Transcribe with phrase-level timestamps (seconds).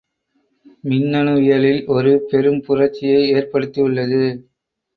[0.83, 4.23] மின்னணுவியலில் ஒரு பெரும் புரட்சியை ஏற்படுத்தி உள்ளது.